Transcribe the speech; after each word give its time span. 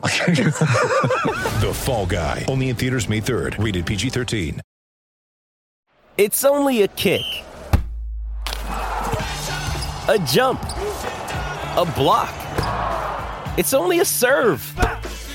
The 1.60 1.72
Fall 1.74 2.06
Guy. 2.06 2.46
Only 2.48 2.70
in 2.70 2.76
theaters 2.76 3.08
May 3.08 3.20
3rd. 3.20 3.62
Rated 3.62 3.84
PG-13. 3.84 4.60
It's 6.16 6.44
only 6.44 6.82
a 6.82 6.88
kick, 6.88 7.22
a 10.08 10.18
jump, 10.26 10.62
a 10.62 11.90
block. 11.96 12.34
It's 13.56 13.72
only 13.72 14.00
a 14.00 14.04
serve. 14.04 14.60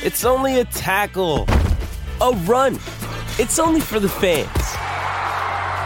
It's 0.04 0.26
only 0.26 0.60
a 0.60 0.66
tackle, 0.66 1.46
a 2.22 2.32
run. 2.46 2.76
It's 3.40 3.58
only 3.58 3.82
for 3.82 4.00
the 4.00 4.10
fans. 4.10 4.48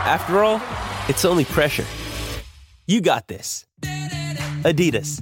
After 0.05 0.43
all, 0.43 0.61
it's 1.07 1.23
only 1.23 1.45
pressure. 1.45 1.85
You 2.87 2.99
got 2.99 3.27
this. 3.27 3.65
Adidas. 4.63 5.21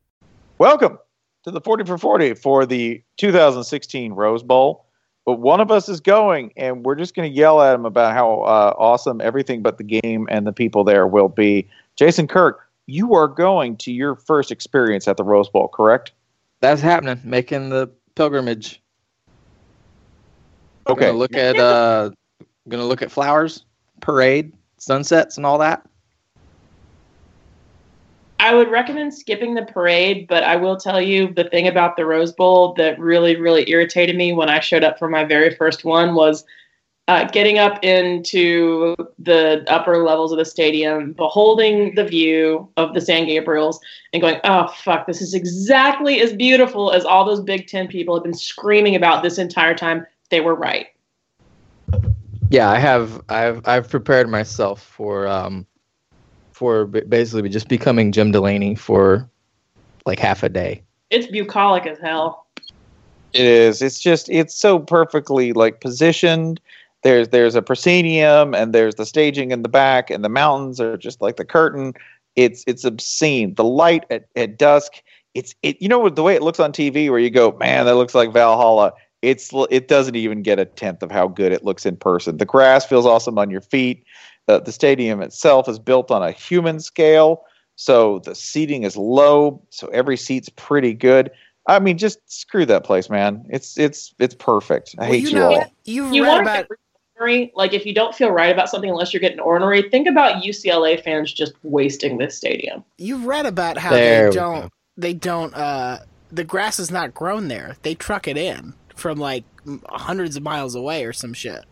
Welcome 0.61 0.99
to 1.43 1.49
the 1.49 1.59
40 1.59 1.85
for 1.85 1.97
40 1.97 2.35
for 2.35 2.67
the 2.67 3.01
2016 3.17 4.13
Rose 4.13 4.43
Bowl. 4.43 4.85
But 5.25 5.39
one 5.39 5.59
of 5.59 5.71
us 5.71 5.89
is 5.89 5.99
going, 5.99 6.53
and 6.55 6.85
we're 6.85 6.93
just 6.93 7.15
going 7.15 7.27
to 7.27 7.35
yell 7.35 7.63
at 7.63 7.73
him 7.73 7.83
about 7.83 8.13
how 8.13 8.43
uh, 8.43 8.75
awesome 8.77 9.21
everything 9.21 9.63
but 9.63 9.79
the 9.79 9.83
game 9.83 10.27
and 10.29 10.45
the 10.45 10.53
people 10.53 10.83
there 10.83 11.07
will 11.07 11.29
be. 11.29 11.67
Jason 11.95 12.27
Kirk, 12.27 12.69
you 12.85 13.15
are 13.15 13.27
going 13.27 13.75
to 13.77 13.91
your 13.91 14.13
first 14.13 14.51
experience 14.51 15.07
at 15.07 15.17
the 15.17 15.23
Rose 15.23 15.49
Bowl, 15.49 15.67
correct? 15.67 16.11
That's 16.59 16.79
happening. 16.79 17.19
Making 17.23 17.69
the 17.69 17.89
pilgrimage. 18.13 18.79
Okay. 20.85 21.07
Gonna 21.07 21.17
look 21.17 21.35
at 21.35 21.57
uh, 21.57 22.11
gonna 22.69 22.85
look 22.85 23.01
at 23.01 23.09
flowers, 23.11 23.65
parade, 23.99 24.53
sunsets, 24.77 25.37
and 25.37 25.45
all 25.47 25.57
that. 25.57 25.87
I 28.41 28.55
would 28.55 28.71
recommend 28.71 29.13
skipping 29.13 29.53
the 29.53 29.61
parade, 29.61 30.25
but 30.27 30.43
I 30.43 30.55
will 30.55 30.75
tell 30.75 30.99
you 30.99 31.31
the 31.31 31.43
thing 31.43 31.67
about 31.67 31.95
the 31.95 32.07
Rose 32.07 32.31
Bowl 32.31 32.73
that 32.73 32.97
really, 32.97 33.35
really 33.35 33.69
irritated 33.69 34.17
me 34.17 34.33
when 34.33 34.49
I 34.49 34.59
showed 34.59 34.83
up 34.83 34.97
for 34.97 35.07
my 35.07 35.23
very 35.23 35.53
first 35.53 35.85
one 35.85 36.15
was 36.15 36.43
uh, 37.07 37.25
getting 37.25 37.59
up 37.59 37.83
into 37.83 38.95
the 39.19 39.63
upper 39.67 40.03
levels 40.03 40.31
of 40.31 40.39
the 40.39 40.45
stadium, 40.45 41.13
beholding 41.13 41.93
the 41.93 42.03
view 42.03 42.67
of 42.77 42.95
the 42.95 43.01
San 43.01 43.27
Gabriels, 43.27 43.77
and 44.11 44.23
going, 44.23 44.39
oh, 44.43 44.73
fuck, 44.75 45.05
this 45.05 45.21
is 45.21 45.35
exactly 45.35 46.19
as 46.19 46.33
beautiful 46.33 46.91
as 46.91 47.05
all 47.05 47.23
those 47.23 47.41
Big 47.41 47.67
Ten 47.67 47.87
people 47.87 48.15
have 48.15 48.23
been 48.23 48.33
screaming 48.33 48.95
about 48.95 49.21
this 49.21 49.37
entire 49.37 49.75
time. 49.75 50.03
They 50.31 50.41
were 50.41 50.55
right. 50.55 50.87
Yeah, 52.49 52.71
I 52.71 52.79
have. 52.79 53.21
I've 53.29 53.61
I've 53.67 53.87
prepared 53.87 54.29
myself 54.29 54.81
for 54.81 55.27
um, 55.27 55.67
for 56.61 56.85
b- 56.85 57.01
basically 57.01 57.49
just 57.49 57.67
becoming 57.67 58.11
Jim 58.11 58.31
Delany 58.31 58.75
for 58.75 59.27
like 60.05 60.19
half 60.19 60.43
a 60.43 60.49
day. 60.49 60.83
It's 61.09 61.25
bucolic 61.25 61.87
as 61.87 61.97
hell. 61.97 62.45
It 63.33 63.45
is. 63.45 63.81
It's 63.81 63.99
just 63.99 64.29
it's 64.29 64.53
so 64.53 64.77
perfectly 64.77 65.53
like 65.53 65.81
positioned. 65.81 66.61
There's 67.01 67.29
there's 67.29 67.55
a 67.55 67.63
proscenium 67.63 68.53
and 68.53 68.75
there's 68.75 68.93
the 68.93 69.07
staging 69.07 69.49
in 69.49 69.63
the 69.63 69.69
back 69.69 70.11
and 70.11 70.23
the 70.23 70.29
mountains 70.29 70.79
are 70.79 70.97
just 70.97 71.19
like 71.19 71.37
the 71.37 71.45
curtain. 71.45 71.93
It's 72.35 72.63
it's 72.67 72.85
obscene. 72.85 73.55
The 73.55 73.63
light 73.63 74.05
at, 74.11 74.27
at 74.35 74.59
dusk. 74.59 75.01
It's 75.33 75.55
it. 75.63 75.81
You 75.81 75.89
know 75.89 75.97
what 75.97 76.15
the 76.15 76.21
way 76.21 76.35
it 76.35 76.43
looks 76.43 76.59
on 76.59 76.71
TV 76.71 77.09
where 77.09 77.17
you 77.17 77.31
go, 77.31 77.53
man, 77.53 77.87
that 77.87 77.95
looks 77.95 78.13
like 78.13 78.31
Valhalla. 78.31 78.93
It's 79.23 79.49
it 79.71 79.87
doesn't 79.87 80.15
even 80.15 80.43
get 80.43 80.59
a 80.59 80.65
tenth 80.65 81.01
of 81.01 81.09
how 81.09 81.27
good 81.27 81.53
it 81.53 81.65
looks 81.65 81.87
in 81.87 81.97
person. 81.97 82.37
The 82.37 82.45
grass 82.45 82.85
feels 82.85 83.07
awesome 83.07 83.39
on 83.39 83.49
your 83.49 83.61
feet. 83.61 84.05
The 84.47 84.61
the 84.61 84.71
stadium 84.71 85.21
itself 85.21 85.69
is 85.69 85.79
built 85.79 86.11
on 86.11 86.23
a 86.23 86.31
human 86.31 86.79
scale, 86.79 87.43
so 87.75 88.19
the 88.19 88.35
seating 88.35 88.83
is 88.83 88.97
low, 88.97 89.61
so 89.69 89.87
every 89.87 90.17
seat's 90.17 90.49
pretty 90.49 90.93
good. 90.93 91.31
I 91.67 91.79
mean, 91.79 91.97
just 91.97 92.19
screw 92.25 92.65
that 92.65 92.83
place, 92.83 93.09
man. 93.09 93.45
It's 93.49 93.77
it's 93.77 94.13
it's 94.19 94.35
perfect. 94.35 94.95
I 94.97 95.03
Well, 95.03 95.11
hate 95.11 95.23
you 95.23 95.29
you, 95.29 95.35
know, 95.35 95.53
all. 95.53 95.73
you've 95.85 96.13
You 96.13 96.23
read 96.23 96.29
want 96.29 96.41
about 96.41 96.67
ornery? 97.19 97.51
Like 97.55 97.73
if 97.73 97.85
you 97.85 97.93
don't 97.93 98.15
feel 98.15 98.31
right 98.31 98.51
about 98.51 98.67
something 98.69 98.89
unless 98.89 99.13
you're 99.13 99.21
getting 99.21 99.39
ornery, 99.39 99.89
think 99.89 100.07
about 100.07 100.43
UCLA 100.43 101.01
fans 101.03 101.31
just 101.31 101.53
wasting 101.63 102.17
this 102.17 102.35
stadium. 102.35 102.83
you've 102.97 103.25
read 103.25 103.45
about 103.45 103.77
how 103.77 103.91
There 103.91 104.29
they 104.31 104.35
don't 104.35 104.61
go. 104.63 104.69
they 104.97 105.13
don't 105.13 105.53
uh 105.53 105.99
the 106.31 106.43
grass 106.43 106.79
is 106.79 106.89
not 106.89 107.13
grown 107.13 107.47
there. 107.47 107.75
They 107.83 107.93
truck 107.93 108.27
it 108.27 108.37
in 108.37 108.73
from 108.95 109.19
like 109.19 109.43
hundreds 109.89 110.35
of 110.35 110.43
miles 110.43 110.73
away 110.75 111.05
or 111.05 111.13
some 111.13 111.33
shit. 111.33 111.65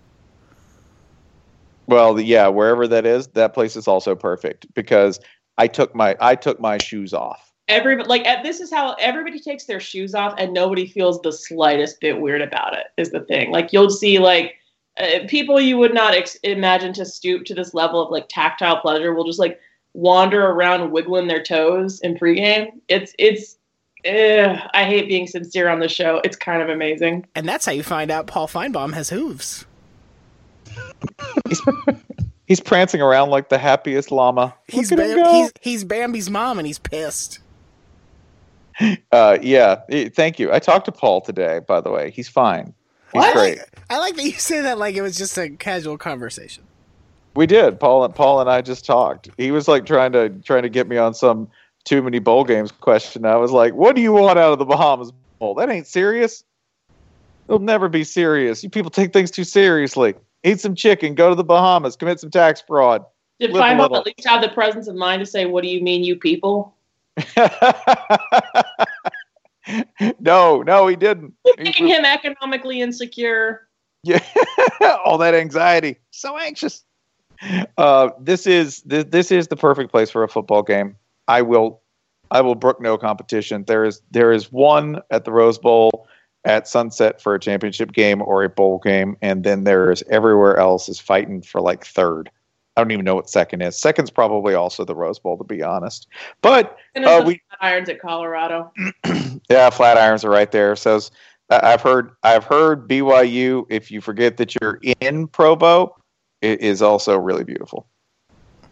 Well, 1.90 2.20
yeah, 2.20 2.48
wherever 2.48 2.88
that 2.88 3.06
is, 3.06 3.28
that 3.30 3.54
place 3.54 3.76
is 3.76 3.88
also 3.88 4.16
perfect 4.16 4.72
because 4.76 5.20
I 5.58 5.68
took 5.68 5.96
my 5.96 6.16
I 6.22 6.36
took 6.36 6.60
my 6.60 6.78
shoes 6.78 7.14
off. 7.14 7.52
Every 7.68 8.04
like 8.04 8.24
this 8.44 8.60
is 8.60 8.72
how 8.72 8.94
everybody 9.00 9.40
takes 9.40 9.66
their 9.66 9.80
shoes 9.80 10.14
off 10.14 10.36
and 10.38 10.54
nobody 10.54 10.88
feels 10.88 11.20
the 11.22 11.32
slightest 11.32 12.00
bit 12.00 12.22
weird 12.22 12.42
about 12.42 12.74
it. 12.76 12.88
Is 12.98 13.10
the 13.12 13.22
thing 13.22 13.52
like 13.52 13.74
you'll 13.74 13.90
see 13.90 14.20
like 14.20 14.56
uh, 14.98 15.28
people 15.28 15.60
you 15.60 15.78
would 15.78 15.94
not 15.94 16.14
ex- 16.14 16.36
imagine 16.44 16.94
to 16.94 17.06
stoop 17.06 17.46
to 17.46 17.56
this 17.56 17.74
level 17.74 18.02
of 18.02 18.12
like 18.12 18.28
tactile 18.30 18.80
pleasure 18.82 19.14
will 19.14 19.26
just 19.26 19.40
like 19.40 19.60
wander 19.94 20.46
around 20.46 20.92
wiggling 20.92 21.28
their 21.28 21.44
toes 21.44 22.00
in 22.02 22.16
pregame. 22.16 22.68
It's 22.88 23.14
it's. 23.18 23.58
eh, 24.06 24.58
I 24.74 24.86
hate 24.86 25.08
being 25.08 25.28
sincere 25.28 25.70
on 25.70 25.80
the 25.80 25.90
show. 25.90 26.22
It's 26.24 26.38
kind 26.38 26.62
of 26.62 26.70
amazing. 26.70 27.26
And 27.36 27.48
that's 27.48 27.66
how 27.66 27.72
you 27.72 27.84
find 27.84 28.10
out 28.12 28.28
Paul 28.28 28.48
Finebaum 28.48 28.94
has 28.94 29.10
hooves. 29.10 29.66
He's, 31.48 31.62
he's 32.48 32.60
prancing 32.60 33.02
around 33.02 33.30
like 33.30 33.50
the 33.50 33.58
happiest 33.58 34.12
llama. 34.12 34.54
He's 34.68 34.92
Look 34.92 35.00
at 35.00 35.10
him 35.10 35.24
Bam- 35.24 35.34
he's 35.34 35.52
he's 35.62 35.84
Bambi's 35.84 36.30
mom 36.30 36.58
and 36.60 36.68
he's 36.68 36.80
pissed. 36.80 37.40
Uh, 39.12 39.38
yeah, 39.42 39.82
thank 40.16 40.40
you. 40.40 40.54
I 40.54 40.60
talked 40.60 40.86
to 40.86 40.92
Paul 40.92 41.20
today, 41.20 41.60
by 41.60 41.82
the 41.82 41.92
way. 41.92 42.12
He's 42.12 42.30
fine. 42.30 42.74
He's 43.12 43.24
I 43.24 43.34
great. 43.34 43.58
like, 43.58 43.82
I 43.90 43.98
like 43.98 44.16
that 44.16 44.24
you 44.24 44.32
say 44.32 44.62
that 44.62 44.78
like 44.78 44.96
it 44.96 45.02
was 45.02 45.18
just 45.18 45.38
a 45.38 45.50
casual 45.50 45.98
conversation. 45.98 46.64
We 47.36 47.46
did. 47.46 47.80
Paul 47.80 48.06
and 48.06 48.16
Paul 48.16 48.42
and 48.42 48.50
I 48.50 48.62
just 48.62 48.86
talked. 48.86 49.30
He 49.38 49.52
was 49.52 49.68
like 49.68 49.86
trying 49.86 50.14
to 50.14 50.30
trying 50.30 50.64
to 50.64 50.70
get 50.70 50.88
me 50.88 50.98
on 50.98 51.14
some 51.14 51.50
too 51.84 52.02
many 52.02 52.20
bowl 52.20 52.44
games 52.44 52.72
question. 52.72 53.26
I 53.26 53.36
was 53.36 53.52
like, 53.52 53.74
"What 53.74 53.96
do 53.96 54.02
you 54.02 54.14
want 54.14 54.40
out 54.40 54.54
of 54.54 54.60
the 54.60 54.66
Bahamas 54.66 55.12
Bowl? 55.40 55.56
That 55.56 55.70
ain't 55.70 55.88
serious. 55.88 56.44
It'll 57.48 57.60
never 57.60 57.90
be 57.90 58.04
serious. 58.04 58.64
You 58.64 58.70
people 58.70 58.92
take 58.92 59.12
things 59.12 59.32
too 59.32 59.44
seriously. 59.44 60.14
Eat 60.44 60.60
some 60.60 60.76
chicken, 60.76 61.16
go 61.16 61.30
to 61.30 61.36
the 61.36 61.44
Bahamas, 61.44 61.96
commit 61.96 62.20
some 62.20 62.32
tax 62.32 62.62
fraud." 62.62 63.06
Did 63.40 63.52
Finebaum 63.52 63.96
at 63.98 64.06
least 64.06 64.28
have 64.28 64.42
the 64.42 64.50
presence 64.50 64.88
of 64.88 64.96
mind 64.96 65.22
to 65.22 65.26
say, 65.26 65.46
"What 65.46 65.64
do 65.64 65.70
you 65.70 65.82
mean, 65.82 66.04
you 66.04 66.16
people"? 66.16 66.74
no, 70.20 70.62
no, 70.62 70.88
he 70.88 70.96
didn't. 70.96 71.34
Making 71.58 71.88
him 71.88 72.06
economically 72.06 72.82
insecure. 72.82 73.68
Yeah, 74.04 74.24
all 75.06 75.18
that 75.18 75.34
anxiety, 75.34 75.98
so 76.12 76.38
anxious. 76.38 76.84
Uh, 77.78 78.10
this 78.20 78.48
is 78.48 78.82
this, 78.84 79.06
this 79.06 79.32
is 79.32 79.48
the 79.48 79.56
perfect 79.56 79.92
place 79.92 80.10
for 80.10 80.24
a 80.24 80.30
football 80.30 80.64
game. 80.64 80.96
I 81.28 81.42
will, 81.42 81.82
I 82.32 82.42
will 82.42 82.56
brook 82.56 82.82
no 82.82 82.98
competition. 82.98 83.64
There 83.68 83.86
is 83.86 84.02
there 84.12 84.32
is 84.32 84.52
one 84.52 85.02
at 85.12 85.26
the 85.26 85.32
Rose 85.32 85.58
Bowl 85.58 86.08
at 86.46 86.68
sunset 86.68 87.22
for 87.22 87.36
a 87.36 87.40
championship 87.40 87.92
game 87.92 88.22
or 88.22 88.44
a 88.44 88.50
bowl 88.50 88.80
game, 88.80 89.18
and 89.22 89.44
then 89.44 89.64
there 89.64 89.92
is 89.92 90.04
everywhere 90.10 90.58
else 90.58 90.88
is 90.90 91.00
fighting 91.00 91.42
for 91.42 91.62
like 91.62 91.86
third. 91.86 92.30
I 92.78 92.82
don't 92.82 92.92
even 92.92 93.04
know 93.04 93.16
what 93.16 93.30
second 93.30 93.62
is. 93.62 93.78
Second's 93.80 94.10
probably 94.10 94.54
also 94.54 94.86
the 94.86 94.96
Rose 94.96 95.20
Bowl, 95.20 95.38
to 95.38 95.44
be 95.44 95.62
honest. 95.62 96.08
But 96.42 96.78
And 96.96 97.04
uh, 97.04 97.24
we 97.26 97.42
the 97.52 97.66
irons 97.66 97.90
at 97.90 98.00
Colorado. 98.00 98.72
yeah, 99.06 99.70
Flatirons 99.70 100.24
are 100.24 100.30
right 100.30 100.50
there. 100.52 100.78
So 100.78 101.00
I- 101.50 101.74
I've 101.74 101.82
heard 101.82 102.12
I've 102.24 102.46
heard 102.46 102.88
BYU. 102.88 103.66
If 103.70 103.92
you 103.92 104.00
forget 104.00 104.38
that 104.38 104.56
you're 104.56 104.80
in 105.02 105.28
Provo, 105.28 105.98
it 106.42 106.62
is 106.62 106.82
also 106.82 107.18
really 107.18 107.44
beautiful. 107.44 107.86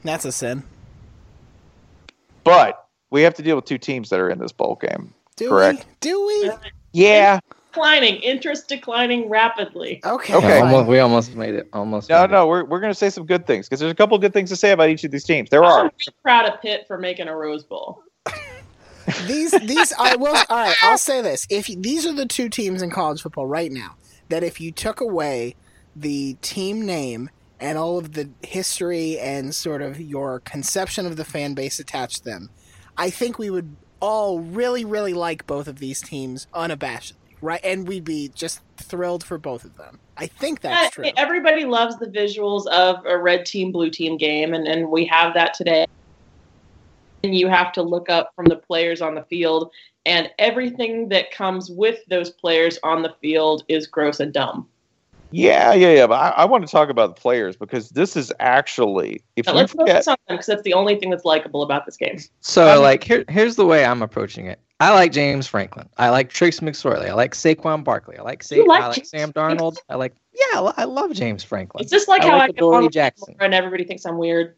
That's 0.04 0.24
a 0.24 0.32
sin. 0.32 0.64
But 2.46 2.88
we 3.10 3.24
have 3.24 3.34
to 3.34 3.44
deal 3.44 3.58
with 3.58 3.66
two 3.66 3.78
teams 3.78 4.10
that 4.10 4.22
are 4.22 4.30
in 4.30 4.40
this 4.40 4.54
bowl 4.54 4.80
game. 4.80 5.14
Do 5.36 5.50
Correct. 5.50 5.86
we? 5.86 5.94
Do 6.00 6.26
we? 6.28 6.52
Yeah. 6.94 7.40
Declining. 7.78 8.16
Interest 8.18 8.68
declining 8.68 9.30
rapidly. 9.30 10.02
Okay. 10.04 10.36
Okay. 10.36 10.60
Almost, 10.60 10.88
we 10.88 11.00
almost 11.00 11.36
made 11.36 11.56
it. 11.56 11.70
Almost. 11.74 12.10
No, 12.10 12.22
made 12.22 12.26
it. 12.26 12.32
no, 12.32 12.48
we're 12.48 12.66
we're 12.66 12.80
gonna 12.80 12.94
say 12.94 13.10
some 13.10 13.26
good 13.26 13.46
things 13.46 13.68
because 13.70 13.80
there's 13.80 13.92
a 13.92 13.96
couple 13.96 14.18
good 14.18 14.34
things 14.34 14.50
to 14.50 14.56
say 14.56 14.72
about 14.72 14.90
each 14.90 15.04
of 15.04 15.12
these 15.12 15.24
teams. 15.24 15.50
There 15.50 15.64
I'm 15.64 15.72
are. 15.72 15.84
really 15.84 16.16
proud 16.22 16.46
of 16.52 16.62
Pitt 16.62 16.86
for 16.88 16.98
making 16.98 17.28
a 17.28 17.36
Rose 17.36 17.64
Bowl. 17.64 18.04
these 19.26 19.52
these 19.52 19.94
I 19.98 20.16
will 20.16 20.36
all 20.50 20.58
right, 20.58 20.76
I'll 20.82 20.98
say 20.98 21.22
this. 21.22 21.48
If 21.50 21.70
you, 21.70 21.80
these 21.80 22.06
are 22.06 22.14
the 22.14 22.26
two 22.26 22.50
teams 22.50 22.82
in 22.82 22.90
college 22.90 23.22
football 23.22 23.48
right 23.48 23.72
now 23.72 23.96
that 24.30 24.44
if 24.44 24.60
you 24.60 24.72
took 24.72 25.00
away 25.00 25.56
the 25.96 26.36
team 26.42 26.86
name 26.86 27.30
and 27.60 27.78
all 27.78 27.98
of 27.98 28.14
the 28.14 28.30
history 28.44 29.18
and 29.18 29.56
sort 29.56 29.82
of 29.82 30.00
your 30.00 30.40
conception 30.42 31.06
of 31.06 31.16
the 31.16 31.26
fan 31.26 31.54
base 31.54 31.80
attached 31.80 32.18
to 32.18 32.24
them, 32.26 32.50
I 32.98 33.10
think 33.10 33.40
we 33.40 33.50
would 33.50 33.76
all 34.00 34.40
really 34.40 34.84
really 34.86 35.14
like 35.14 35.48
both 35.48 35.68
of 35.68 35.80
these 35.80 36.02
teams 36.02 36.48
unabashedly, 36.54 37.27
right? 37.42 37.60
And 37.64 37.88
we'd 37.88 38.04
be 38.04 38.30
just 38.34 38.62
thrilled 38.78 39.24
for 39.24 39.38
both 39.38 39.64
of 39.66 39.78
them. 39.78 40.00
I 40.18 40.28
think 40.28 40.62
that's 40.62 40.88
Uh, 40.88 40.90
true. 40.90 41.12
Everybody 41.18 41.66
loves 41.66 41.98
the 41.98 42.08
visuals 42.08 42.66
of 42.68 43.06
a 43.06 43.18
red 43.18 43.46
team, 43.46 43.72
blue 43.72 43.90
team 43.90 44.18
game, 44.18 44.54
and, 44.54 44.68
and 44.68 44.90
we 44.90 45.06
have 45.06 45.34
that 45.36 45.54
today. 45.54 45.86
And 47.24 47.36
you 47.36 47.48
have 47.48 47.72
to 47.74 47.82
look 47.82 48.10
up 48.10 48.32
from 48.36 48.46
the 48.46 48.56
players 48.56 49.02
on 49.02 49.16
the 49.16 49.24
field, 49.24 49.72
and 50.06 50.30
everything 50.40 51.10
that 51.10 51.32
comes 51.32 51.70
with 51.70 52.00
those 52.08 52.30
players 52.30 52.80
on 52.84 53.02
the 53.02 53.14
field 53.22 53.64
is 53.68 53.88
gross 53.88 54.20
and 54.20 54.32
dumb. 54.34 54.68
Yeah, 55.32 55.74
yeah, 55.74 55.92
yeah. 55.94 56.08
But 56.08 56.16
I, 56.16 56.30
I 56.30 56.46
want 56.46 56.66
to 56.66 56.72
talk 56.72 56.90
about 56.90 57.14
the 57.16 57.20
players 57.22 57.58
because 57.58 57.90
this 57.90 58.16
is 58.16 58.32
actually 58.40 59.22
if 59.36 59.46
Now, 59.46 59.54
you 59.54 59.58
let's 59.58 59.72
forget. 59.74 59.88
focus 59.96 60.08
on 60.08 60.16
them 60.28 60.38
because 60.38 60.46
that's 60.46 60.62
the 60.62 60.74
only 60.74 60.96
thing 60.96 61.10
that's 61.10 61.26
likable 61.26 61.64
about 61.64 61.86
this 61.86 61.98
game. 61.98 62.18
So 62.40 62.78
Um, 62.78 62.82
like 62.82 63.04
here, 63.04 63.26
here's 63.28 63.58
the 63.58 63.66
way 63.66 63.84
I'm 63.84 64.02
approaching 64.02 64.46
it. 64.46 64.60
I 64.80 64.94
like 64.94 65.12
James 65.12 65.48
Franklin. 65.48 65.90
I 65.98 66.10
like 66.10 66.30
Trace 66.30 66.60
McSorley. 66.60 67.10
I 67.10 67.14
like 67.14 67.34
Saquon 67.34 67.84
Barkley. 67.84 68.18
I 68.18 68.22
like 68.22 68.44
Sa- 68.44 68.56
like 68.58 68.84
I 68.84 68.88
like 68.88 69.06
Sam 69.06 69.34
Darnold. 69.34 69.78
I 69.90 69.96
like 69.96 70.14
yeah, 70.34 70.72
I 70.78 70.84
love 70.84 71.14
James 71.14 71.44
Franklin. 71.44 71.82
It's 71.82 71.92
just 71.92 72.08
like 72.08 72.22
I 72.22 72.28
how 72.28 72.38
like 72.38 72.44
I 72.44 72.48
get 72.52 72.58
Adoree 72.58 72.90
Jackson. 72.90 73.36
and 73.40 73.54
everybody 73.56 73.84
thinks 73.86 74.06
I'm 74.06 74.18
weird. 74.20 74.56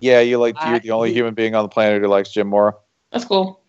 Yeah, 0.00 0.20
you 0.20 0.38
like 0.38 0.54
you're 0.64 0.76
I- 0.76 0.78
the 0.78 0.90
only 0.90 1.12
human 1.12 1.34
being 1.34 1.54
on 1.54 1.64
the 1.64 1.68
planet 1.68 2.00
who 2.00 2.08
likes 2.08 2.30
Jim 2.30 2.48
Mora. 2.48 2.74
That's 3.12 3.24
cool. 3.24 3.60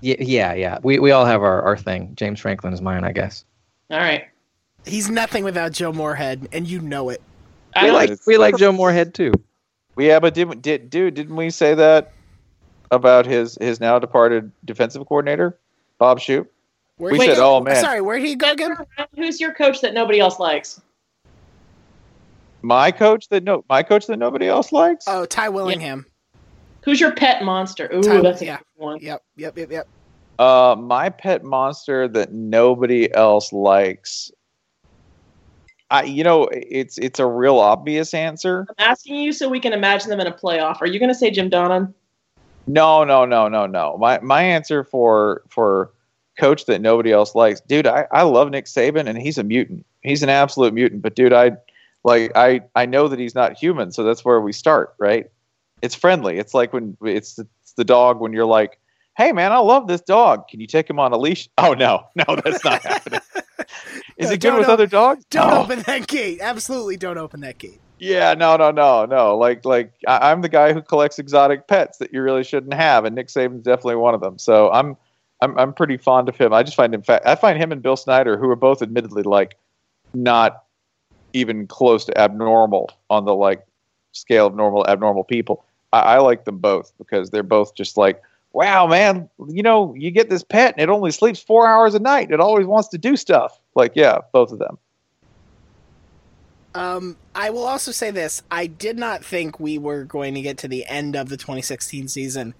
Yeah, 0.00 0.16
yeah, 0.20 0.54
yeah. 0.54 0.78
We 0.82 0.98
we 1.00 1.10
all 1.10 1.24
have 1.24 1.42
our, 1.42 1.62
our 1.62 1.76
thing. 1.76 2.12
James 2.14 2.38
Franklin 2.38 2.72
is 2.72 2.80
mine, 2.80 3.02
I 3.02 3.12
guess. 3.12 3.44
All 3.90 3.98
right. 3.98 4.24
He's 4.84 5.10
nothing 5.10 5.42
without 5.42 5.72
Joe 5.72 5.92
Moorhead, 5.92 6.48
and 6.52 6.66
you 6.68 6.80
know 6.80 7.08
it. 7.08 7.20
I 7.74 7.86
We 7.86 7.90
like 7.90 8.10
we 8.26 8.36
like 8.38 8.56
Joe 8.56 8.70
Moorhead 8.72 9.14
too. 9.14 9.32
Yeah, 9.98 10.20
but 10.20 10.34
did, 10.34 10.62
did 10.62 10.90
dude, 10.90 11.14
didn't 11.14 11.34
we 11.34 11.50
say 11.50 11.74
that 11.74 12.12
about 12.90 13.26
his 13.26 13.56
his 13.60 13.80
now 13.80 13.98
departed 13.98 14.52
defensive 14.64 15.06
coordinator, 15.06 15.58
Bob 15.98 16.20
Shoop? 16.20 16.52
Where 16.98 17.12
We 17.12 17.18
did 17.18 17.28
he 17.28 17.34
said, 17.34 17.42
"Oh, 17.42 17.60
man." 17.60 17.76
Sorry, 17.76 18.00
where 18.00 18.18
did 18.18 18.26
he 18.26 18.36
go 18.36 18.52
again? 18.52 18.76
Who's 19.16 19.40
your 19.40 19.52
coach 19.52 19.80
that 19.82 19.92
nobody 19.94 20.18
else 20.18 20.38
likes? 20.38 20.80
My 22.62 22.90
coach 22.90 23.28
that 23.28 23.44
no 23.44 23.64
my 23.68 23.82
coach 23.82 24.06
that 24.06 24.18
nobody 24.18 24.48
else 24.48 24.72
likes? 24.72 25.04
Oh, 25.06 25.24
Ty 25.26 25.50
Willingham. 25.50 26.06
Who's 26.84 27.00
your 27.00 27.12
pet 27.12 27.44
monster? 27.44 27.90
Ooh, 27.92 28.02
Ty- 28.02 28.20
that's 28.22 28.42
a 28.42 28.46
yeah. 28.46 28.56
good 28.56 28.64
one. 28.76 28.98
Yep, 29.00 29.22
yep, 29.36 29.58
yep, 29.58 29.70
yep. 29.70 29.88
Uh 30.38 30.76
my 30.78 31.08
pet 31.08 31.44
monster 31.44 32.08
that 32.08 32.32
nobody 32.32 33.12
else 33.14 33.52
likes. 33.52 34.30
I 35.90 36.04
you 36.04 36.24
know, 36.24 36.48
it's 36.50 36.98
it's 36.98 37.20
a 37.20 37.26
real 37.26 37.58
obvious 37.58 38.14
answer. 38.14 38.66
I'm 38.68 38.90
asking 38.90 39.16
you 39.16 39.32
so 39.32 39.48
we 39.48 39.60
can 39.60 39.72
imagine 39.72 40.10
them 40.10 40.20
in 40.20 40.26
a 40.26 40.32
playoff. 40.32 40.80
Are 40.80 40.86
you 40.86 40.98
going 40.98 41.10
to 41.10 41.14
say 41.14 41.30
Jim 41.30 41.50
Donnan? 41.50 41.94
No, 42.66 43.04
no, 43.04 43.24
no, 43.24 43.48
no, 43.48 43.66
no. 43.66 43.96
My 43.98 44.18
my 44.20 44.42
answer 44.42 44.84
for 44.84 45.42
for 45.48 45.92
coach 46.38 46.66
that 46.66 46.80
nobody 46.80 47.12
else 47.12 47.34
likes, 47.34 47.60
dude. 47.62 47.86
I, 47.86 48.06
I 48.12 48.22
love 48.22 48.50
Nick 48.50 48.66
Saban 48.66 49.08
and 49.08 49.16
he's 49.18 49.38
a 49.38 49.42
mutant. 49.44 49.86
He's 50.02 50.22
an 50.22 50.28
absolute 50.28 50.74
mutant. 50.74 51.02
But 51.02 51.14
dude, 51.14 51.32
I 51.32 51.52
like 52.04 52.32
I 52.34 52.60
I 52.74 52.86
know 52.86 53.08
that 53.08 53.18
he's 53.18 53.34
not 53.34 53.56
human, 53.56 53.92
so 53.92 54.02
that's 54.04 54.24
where 54.24 54.40
we 54.40 54.52
start, 54.52 54.94
right? 54.98 55.26
It's 55.82 55.94
friendly. 55.94 56.38
It's 56.38 56.54
like 56.54 56.72
when 56.72 56.96
it's 57.02 57.34
the, 57.34 57.46
it's 57.62 57.72
the 57.74 57.84
dog 57.84 58.20
when 58.20 58.32
you're 58.32 58.46
like, 58.46 58.78
hey 59.16 59.32
man, 59.32 59.52
I 59.52 59.58
love 59.58 59.86
this 59.86 60.00
dog. 60.00 60.48
Can 60.48 60.60
you 60.60 60.66
take 60.66 60.88
him 60.90 60.98
on 60.98 61.12
a 61.12 61.16
leash? 61.18 61.48
Oh 61.58 61.74
no, 61.74 62.06
no, 62.14 62.24
that's 62.44 62.64
not 62.64 62.82
happening. 62.82 63.20
Is 64.16 64.28
No, 64.28 64.34
it 64.34 64.40
good 64.40 64.54
with 64.58 64.66
op- 64.66 64.72
other 64.72 64.86
dogs? 64.86 65.24
Don't 65.30 65.50
No. 65.50 65.62
open 65.62 65.80
that 65.82 66.06
gate. 66.06 66.40
Absolutely 66.40 66.96
don't 66.96 67.18
open 67.18 67.40
that 67.40 67.58
gate. 67.58 67.80
Yeah, 67.98 68.34
no, 68.34 68.56
no, 68.56 68.70
no, 68.70 69.06
no. 69.06 69.36
Like, 69.36 69.64
like 69.64 69.92
I, 70.06 70.30
I'm 70.30 70.42
the 70.42 70.48
guy 70.48 70.72
who 70.72 70.82
collects 70.82 71.18
exotic 71.18 71.66
pets 71.66 71.98
that 71.98 72.12
you 72.12 72.22
really 72.22 72.44
shouldn't 72.44 72.74
have, 72.74 73.04
and 73.04 73.14
Nick 73.14 73.28
Saban's 73.28 73.62
definitely 73.62 73.96
one 73.96 74.14
of 74.14 74.20
them. 74.20 74.38
So 74.38 74.70
I'm, 74.70 74.96
I'm, 75.40 75.58
I'm 75.58 75.72
pretty 75.72 75.96
fond 75.96 76.28
of 76.28 76.36
him. 76.36 76.52
I 76.52 76.62
just 76.62 76.76
find 76.76 76.94
him 76.94 77.02
fat. 77.02 77.22
I 77.26 77.34
find 77.34 77.58
him 77.58 77.72
and 77.72 77.82
Bill 77.82 77.96
Snyder, 77.96 78.36
who 78.36 78.50
are 78.50 78.56
both 78.56 78.82
admittedly 78.82 79.22
like 79.22 79.56
not 80.14 80.64
even 81.32 81.66
close 81.66 82.04
to 82.06 82.18
abnormal 82.18 82.90
on 83.10 83.24
the 83.24 83.34
like 83.34 83.66
scale 84.12 84.46
of 84.46 84.54
normal 84.54 84.86
abnormal 84.86 85.24
people. 85.24 85.64
I, 85.92 86.00
I 86.00 86.18
like 86.18 86.44
them 86.44 86.58
both 86.58 86.92
because 86.98 87.30
they're 87.30 87.42
both 87.42 87.74
just 87.74 87.96
like, 87.96 88.22
wow, 88.52 88.86
man, 88.86 89.28
you 89.48 89.62
know, 89.62 89.94
you 89.94 90.10
get 90.10 90.30
this 90.30 90.42
pet 90.42 90.74
and 90.76 90.82
it 90.82 90.92
only 90.92 91.10
sleeps 91.10 91.40
four 91.40 91.66
hours 91.66 91.94
a 91.94 91.98
night. 91.98 92.30
It 92.30 92.40
always 92.40 92.66
wants 92.66 92.88
to 92.88 92.98
do 92.98 93.16
stuff. 93.16 93.58
Like, 93.74 93.92
yeah, 93.94 94.18
both 94.32 94.52
of 94.52 94.58
them. 94.58 94.78
Um, 96.76 97.16
I 97.34 97.50
will 97.50 97.64
also 97.64 97.90
say 97.90 98.10
this: 98.10 98.42
I 98.50 98.66
did 98.66 98.98
not 98.98 99.24
think 99.24 99.58
we 99.58 99.78
were 99.78 100.04
going 100.04 100.34
to 100.34 100.42
get 100.42 100.58
to 100.58 100.68
the 100.68 100.84
end 100.86 101.16
of 101.16 101.30
the 101.30 101.36
2016 101.36 102.08
season 102.08 102.54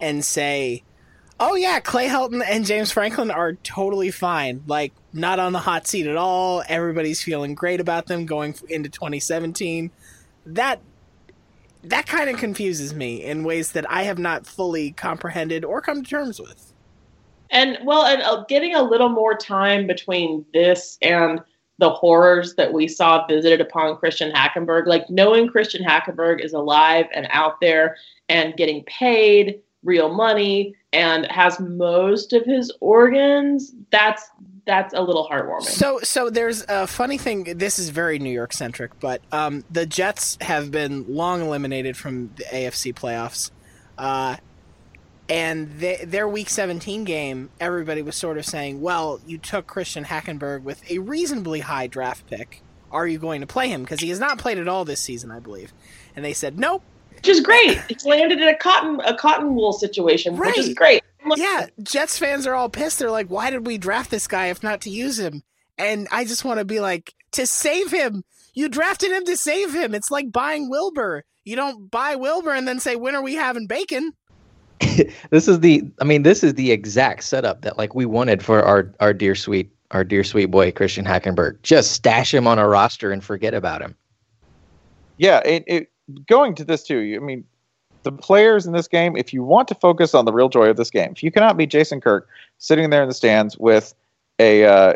and 0.00 0.24
say, 0.24 0.82
"Oh 1.38 1.54
yeah, 1.54 1.78
Clay 1.80 2.08
Helton 2.08 2.42
and 2.48 2.64
James 2.64 2.90
Franklin 2.90 3.30
are 3.30 3.54
totally 3.54 4.10
fine. 4.10 4.62
Like, 4.66 4.92
not 5.12 5.38
on 5.38 5.52
the 5.52 5.58
hot 5.58 5.86
seat 5.86 6.06
at 6.06 6.16
all. 6.16 6.62
Everybody's 6.66 7.22
feeling 7.22 7.54
great 7.54 7.80
about 7.80 8.06
them 8.06 8.24
going 8.24 8.54
into 8.70 8.88
2017." 8.88 9.90
That 10.46 10.80
that 11.84 12.06
kind 12.06 12.30
of 12.30 12.38
confuses 12.38 12.94
me 12.94 13.22
in 13.22 13.44
ways 13.44 13.72
that 13.72 13.88
I 13.90 14.04
have 14.04 14.18
not 14.18 14.46
fully 14.46 14.92
comprehended 14.92 15.64
or 15.64 15.80
come 15.80 16.02
to 16.02 16.08
terms 16.08 16.40
with. 16.40 16.72
And 17.50 17.78
well, 17.84 18.04
and 18.04 18.22
uh, 18.22 18.44
getting 18.48 18.74
a 18.74 18.82
little 18.82 19.08
more 19.10 19.34
time 19.34 19.86
between 19.86 20.44
this 20.52 20.98
and 21.02 21.40
the 21.78 21.90
horrors 21.90 22.54
that 22.56 22.72
we 22.72 22.88
saw 22.88 23.26
visited 23.26 23.60
upon 23.60 23.96
Christian 23.96 24.32
Hackenberg, 24.32 24.86
like 24.86 25.08
knowing 25.08 25.48
Christian 25.48 25.82
Hackenberg 25.82 26.44
is 26.44 26.52
alive 26.52 27.06
and 27.14 27.28
out 27.30 27.60
there 27.60 27.96
and 28.28 28.56
getting 28.56 28.84
paid 28.84 29.60
real 29.84 30.12
money 30.12 30.74
and 30.92 31.26
has 31.26 31.60
most 31.60 32.32
of 32.32 32.44
his 32.44 32.72
organs, 32.80 33.74
that's 33.90 34.28
that's 34.66 34.92
a 34.92 35.00
little 35.00 35.26
heartwarming. 35.26 35.62
So, 35.62 35.98
so 36.02 36.28
there's 36.28 36.62
a 36.68 36.86
funny 36.86 37.16
thing. 37.16 37.44
This 37.56 37.78
is 37.78 37.88
very 37.88 38.18
New 38.18 38.30
York 38.30 38.52
centric, 38.52 39.00
but 39.00 39.22
um, 39.32 39.64
the 39.70 39.86
Jets 39.86 40.36
have 40.42 40.70
been 40.70 41.06
long 41.08 41.40
eliminated 41.40 41.96
from 41.96 42.30
the 42.36 42.44
AFC 42.44 42.92
playoffs, 42.92 43.50
uh, 43.96 44.36
and 45.28 45.70
they, 45.78 45.96
their 46.04 46.26
Week 46.28 46.48
17 46.48 47.04
game, 47.04 47.50
everybody 47.60 48.02
was 48.02 48.16
sort 48.16 48.38
of 48.38 48.46
saying, 48.46 48.80
"Well, 48.80 49.20
you 49.26 49.38
took 49.38 49.66
Christian 49.66 50.04
Hackenberg 50.04 50.62
with 50.62 50.88
a 50.90 50.98
reasonably 50.98 51.60
high 51.60 51.86
draft 51.86 52.26
pick. 52.26 52.62
Are 52.90 53.06
you 53.06 53.18
going 53.18 53.40
to 53.42 53.46
play 53.46 53.68
him? 53.68 53.82
Because 53.82 54.00
he 54.00 54.08
has 54.08 54.18
not 54.20 54.38
played 54.38 54.58
at 54.58 54.68
all 54.68 54.84
this 54.84 55.00
season, 55.00 55.30
I 55.30 55.38
believe." 55.40 55.72
And 56.16 56.24
they 56.24 56.32
said, 56.32 56.58
"Nope." 56.58 56.82
which 57.16 57.26
is 57.28 57.40
great. 57.40 57.80
It's 57.88 58.04
landed 58.04 58.40
in 58.40 58.46
a 58.46 58.56
cotton 58.56 59.00
a 59.04 59.12
cotton 59.12 59.56
wool 59.56 59.72
situation, 59.72 60.36
which 60.36 60.56
is 60.56 60.68
Right. 60.68 60.76
great. 60.76 61.02
Yeah, 61.36 61.66
Jets 61.82 62.16
fans 62.16 62.46
are 62.46 62.54
all 62.54 62.68
pissed. 62.68 63.00
They're 63.00 63.10
like, 63.10 63.26
why 63.26 63.50
did 63.50 63.66
we 63.66 63.76
draft 63.76 64.08
this 64.12 64.28
guy 64.28 64.46
if 64.46 64.62
not 64.62 64.82
to 64.82 64.90
use 64.90 65.18
him? 65.18 65.42
And 65.76 66.06
I 66.12 66.24
just 66.24 66.44
want 66.44 66.60
to 66.60 66.64
be 66.64 66.78
like, 66.78 67.12
to 67.32 67.44
save 67.44 67.90
him. 67.90 68.22
You 68.54 68.68
drafted 68.68 69.10
him 69.10 69.24
to 69.24 69.36
save 69.36 69.74
him. 69.74 69.96
It's 69.96 70.12
like 70.12 70.30
buying 70.30 70.70
Wilbur. 70.70 71.24
You 71.44 71.56
don't 71.56 71.90
buy 71.90 72.14
Wilbur 72.14 72.52
and 72.52 72.68
then 72.68 72.78
say, 72.78 72.94
when 72.94 73.16
are 73.16 73.22
we 73.22 73.34
having 73.34 73.66
bacon? 73.66 74.12
this 75.30 75.48
is 75.48 75.60
the 75.60 75.82
I 76.00 76.04
mean 76.04 76.22
this 76.22 76.42
is 76.42 76.54
the 76.54 76.70
exact 76.72 77.24
setup 77.24 77.62
that 77.62 77.78
like 77.78 77.94
we 77.94 78.06
wanted 78.06 78.42
for 78.42 78.62
our 78.62 78.92
our 79.00 79.12
dear 79.12 79.34
sweet 79.34 79.70
our 79.90 80.04
dear 80.04 80.24
sweet 80.24 80.46
boy 80.46 80.70
Christian 80.72 81.04
Hackenberg. 81.04 81.60
Just 81.62 81.92
stash 81.92 82.32
him 82.32 82.46
on 82.46 82.58
a 82.58 82.68
roster 82.68 83.10
and 83.10 83.22
forget 83.24 83.54
about 83.54 83.80
him. 83.80 83.94
Yeah, 85.16 85.40
it, 85.44 85.64
it 85.66 85.90
going 86.26 86.54
to 86.56 86.64
this 86.64 86.82
too. 86.82 87.14
I 87.16 87.24
mean, 87.24 87.44
the 88.02 88.12
players 88.12 88.66
in 88.66 88.72
this 88.72 88.88
game. 88.88 89.16
If 89.16 89.32
you 89.32 89.42
want 89.42 89.68
to 89.68 89.74
focus 89.74 90.14
on 90.14 90.24
the 90.24 90.32
real 90.32 90.48
joy 90.48 90.68
of 90.68 90.76
this 90.76 90.90
game, 90.90 91.12
if 91.12 91.22
you 91.22 91.30
cannot 91.30 91.56
be 91.56 91.66
Jason 91.66 92.00
Kirk 92.00 92.28
sitting 92.58 92.90
there 92.90 93.02
in 93.02 93.08
the 93.08 93.14
stands 93.14 93.58
with 93.58 93.94
a, 94.38 94.64
uh, 94.64 94.94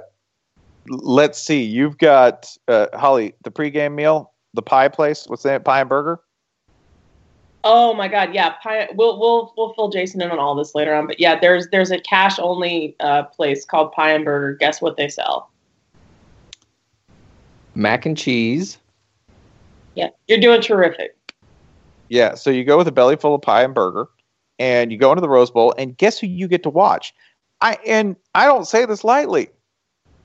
let's 0.88 1.38
see, 1.38 1.62
you've 1.62 1.98
got 1.98 2.56
uh, 2.68 2.86
Holly 2.94 3.34
the 3.44 3.50
pregame 3.50 3.94
meal, 3.94 4.32
the 4.54 4.62
pie 4.62 4.88
place. 4.88 5.26
What's 5.26 5.42
that? 5.42 5.64
Pie 5.64 5.80
and 5.80 5.88
burger. 5.88 6.20
Oh 7.64 7.94
my 7.94 8.08
god, 8.08 8.34
yeah. 8.34 8.54
Pie, 8.62 8.88
we'll 8.94 9.18
we'll 9.20 9.52
we'll 9.56 9.72
fill 9.74 9.88
Jason 9.88 10.20
in 10.20 10.30
on 10.30 10.38
all 10.38 10.54
this 10.54 10.74
later 10.74 10.94
on, 10.94 11.06
but 11.06 11.20
yeah, 11.20 11.38
there's 11.38 11.68
there's 11.70 11.90
a 11.90 12.00
cash 12.00 12.38
only 12.38 12.96
uh, 13.00 13.24
place 13.24 13.64
called 13.64 13.92
Pie 13.92 14.12
and 14.12 14.24
Burger. 14.24 14.56
Guess 14.56 14.82
what 14.82 14.96
they 14.96 15.08
sell? 15.08 15.50
Mac 17.74 18.04
and 18.04 18.16
cheese. 18.16 18.78
Yeah, 19.94 20.08
you're 20.26 20.40
doing 20.40 20.60
terrific. 20.60 21.16
Yeah, 22.08 22.34
so 22.34 22.50
you 22.50 22.64
go 22.64 22.76
with 22.76 22.88
a 22.88 22.92
belly 22.92 23.16
full 23.16 23.34
of 23.34 23.42
pie 23.42 23.62
and 23.62 23.74
burger, 23.74 24.08
and 24.58 24.90
you 24.90 24.98
go 24.98 25.12
into 25.12 25.20
the 25.20 25.28
Rose 25.28 25.50
Bowl, 25.50 25.74
and 25.78 25.96
guess 25.96 26.18
who 26.18 26.26
you 26.26 26.48
get 26.48 26.62
to 26.64 26.70
watch? 26.70 27.14
I 27.60 27.78
and 27.86 28.16
I 28.34 28.46
don't 28.46 28.66
say 28.66 28.84
this 28.84 29.04
lightly. 29.04 29.48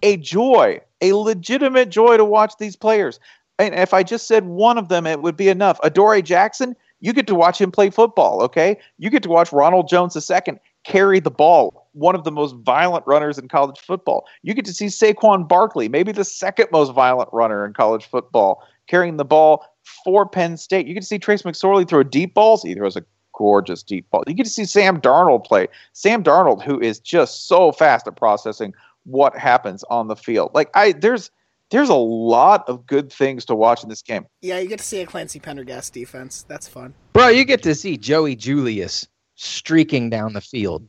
A 0.04 0.18
joy, 0.18 0.82
a 1.02 1.14
legitimate 1.14 1.90
joy 1.90 2.18
to 2.18 2.26
watch 2.26 2.54
these 2.60 2.76
players. 2.76 3.20
And 3.60 3.74
if 3.74 3.94
I 3.94 4.04
just 4.04 4.28
said 4.28 4.46
one 4.46 4.78
of 4.78 4.90
them, 4.90 5.08
it 5.08 5.22
would 5.22 5.38
be 5.38 5.50
enough. 5.50 5.80
Adoree 5.84 6.22
Jackson, 6.22 6.76
you 7.00 7.14
get 7.14 7.28
to 7.28 7.36
watch 7.36 7.62
him 7.62 7.72
play 7.72 7.90
football, 7.90 8.42
okay? 8.44 8.78
You 8.98 9.10
get 9.10 9.24
to 9.24 9.30
watch 9.30 9.52
Ronald 9.52 9.88
Jones 9.88 10.16
II 10.16 10.58
carry 10.84 11.20
the 11.20 11.32
ball, 11.32 11.90
one 11.92 12.16
of 12.16 12.24
the 12.24 12.32
most 12.32 12.56
violent 12.58 13.06
runners 13.06 13.38
in 13.38 13.48
college 13.48 13.80
football. 13.80 14.26
You 14.42 14.54
get 14.54 14.66
to 14.66 14.74
see 14.74 14.86
Saquon 14.86 15.48
Barkley, 15.48 15.90
maybe 15.90 16.12
the 16.12 16.24
second 16.24 16.68
most 16.72 16.94
violent 16.94 17.30
runner 17.34 17.66
in 17.66 17.74
college 17.74 18.06
football, 18.06 18.64
carrying 18.88 19.18
the 19.18 19.26
ball 19.26 19.66
for 20.04 20.28
Penn 20.28 20.58
State. 20.58 20.88
You 20.88 20.94
get 20.94 21.02
to 21.02 21.08
see 21.08 21.20
Trace 21.20 21.44
McSorley 21.44 21.88
throw 21.88 22.04
deep 22.04 22.34
balls. 22.34 22.64
He 22.64 22.74
throws 22.74 22.96
a 22.96 23.04
gorgeous 23.34 23.84
deep 23.84 24.10
ball. 24.10 24.24
You 24.28 24.34
get 24.34 24.46
to 24.46 24.50
see 24.50 24.66
Sam 24.66 25.00
Darnold 25.00 25.46
play. 25.46 25.68
Sam 25.94 26.24
Darnold, 26.24 26.64
who 26.64 26.80
is 26.80 27.00
just 27.00 27.48
so 27.48 27.72
fast 27.72 28.08
at 28.08 28.16
processing 28.16 28.74
what 29.04 29.38
happens 29.38 29.84
on 29.90 30.08
the 30.08 30.16
field. 30.16 30.52
Like 30.54 30.70
I 30.74 30.94
there's 30.94 31.32
there's 31.70 31.90
a 31.90 31.96
lot 31.96 32.68
of 32.68 32.86
good 32.86 33.12
things 33.12 33.46
to 33.46 33.56
watch 33.56 33.84
in 33.84 33.90
this 33.90 34.02
game. 34.02 34.26
Yeah, 34.42 34.60
you 34.60 34.68
get 34.68 34.80
to 34.80 34.86
see 34.86 35.02
a 35.02 35.06
Clancy 35.06 35.40
Pendergast 35.40 35.94
defense. 35.94 36.46
That's 36.48 36.68
fun. 36.68 36.94
Bro, 37.14 37.30
you 37.30 37.44
get 37.44 37.64
to 37.64 37.76
see 37.76 37.98
Joey 37.98 38.36
Julius 38.36 39.08
streaking 39.36 40.10
down 40.10 40.34
the 40.34 40.42
field. 40.42 40.88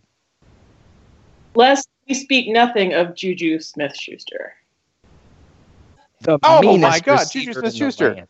Lest 1.54 1.88
we 2.08 2.14
speak 2.14 2.48
nothing 2.48 2.94
of 2.94 3.14
Juju 3.14 3.60
Smith 3.60 3.96
Schuster. 3.96 4.54
The 6.20 6.38
oh 6.42 6.78
my 6.78 7.00
god, 7.00 7.26
Juju 7.30 7.52
Smith 7.52 7.74
Schuster. 7.74 8.26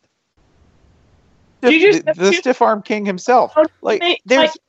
The, 1.60 1.70
Juju 1.70 2.02
the, 2.02 2.14
the 2.14 2.32
stiff 2.32 2.62
arm 2.62 2.82
king 2.82 3.04
himself. 3.04 3.52
Oh, 3.56 3.66
like 3.82 4.02
there's 4.24 4.50
like, 4.50 4.60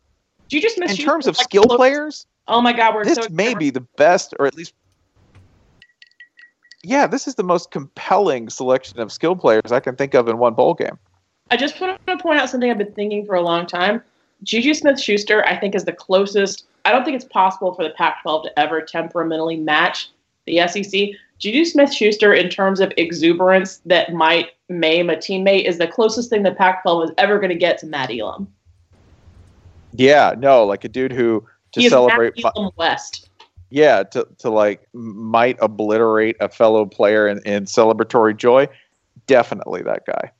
Juju 0.48 0.70
Smith 0.70 0.92
in 0.92 0.98
terms 0.98 1.28
of 1.28 1.38
like 1.38 1.44
skill 1.44 1.66
players, 1.66 2.26
Oh 2.50 2.62
my 2.62 2.74
god, 2.74 2.96
we're 2.96 3.06
this 3.06 3.16
so 3.16 3.28
may 3.30 3.54
be 3.54 3.70
the 3.70 3.86
best 3.96 4.34
or 4.40 4.48
at 4.48 4.56
least 4.56 4.74
yeah, 6.84 7.08
this 7.08 7.28
is 7.28 7.36
the 7.36 7.44
most 7.44 7.72
compelling 7.72 8.50
selection 8.50 9.00
of 9.00 9.12
skill 9.12 9.36
players 9.36 9.72
I 9.72 9.80
can 9.80 9.96
think 9.96 10.14
of 10.14 10.28
in 10.28 10.38
one 10.38 10.54
bowl 10.54 10.74
game. 10.74 10.98
I 11.52 11.58
just 11.58 11.80
want 11.82 12.00
to 12.06 12.18
point 12.18 12.40
out 12.40 12.50
something 12.50 12.70
I've 12.70 12.78
been 12.78 12.94
thinking 12.94 13.26
for 13.26 13.36
a 13.36 13.42
long 13.42 13.66
time. 13.66 14.02
Juju 14.44 14.74
Smith 14.74 15.00
Schuster, 15.00 15.46
I 15.46 15.58
think, 15.58 15.76
is 15.76 15.84
the 15.84 15.92
closest. 15.92 16.66
I 16.86 16.92
don't 16.92 17.04
think 17.04 17.16
it's 17.16 17.26
possible 17.26 17.74
for 17.74 17.84
the 17.84 17.90
Pac 17.90 18.22
12 18.22 18.44
to 18.44 18.60
ever 18.60 18.82
temperamentally 18.82 19.58
match 19.58 20.10
the 20.46 20.66
SEC. 20.68 21.10
Juju 21.40 21.66
Smith 21.66 21.94
Schuster, 21.94 22.34
in 22.34 22.50
terms 22.50 22.80
of 22.80 22.94
exuberance 22.98 23.82
that 23.86 24.14
might 24.14 24.52
maim 24.70 25.10
a 25.10 25.16
teammate, 25.16 25.66
is 25.66 25.78
the 25.78 25.88
closest 25.88 26.30
thing 26.30 26.44
the 26.44 26.52
Pac 26.52 26.84
12 26.84 27.06
is 27.06 27.12
ever 27.18 27.38
going 27.38 27.50
to 27.50 27.56
get 27.56 27.78
to 27.80 27.88
Matt 27.88 28.12
Elam. 28.12 28.48
Yeah, 29.94 30.36
no, 30.38 30.66
like 30.66 30.84
a 30.84 30.90
dude 30.90 31.12
who 31.12 31.46
to 31.74 31.90
celebrate 31.90 32.42
Matt 32.42 32.54
Elam 32.56 32.72
West. 32.78 33.29
Yeah, 33.70 34.04
to 34.04 34.28
to 34.40 34.50
like 34.50 34.88
might 34.94 35.58
obliterate 35.62 36.38
a 36.40 36.50
fellow 36.50 36.86
player 36.86 37.28
in, 37.28 37.40
in 37.44 37.66
celebratory 37.66 38.36
joy. 38.36 38.68
Definitely 39.28 39.84
that 39.84 40.06
guy. 40.06 40.32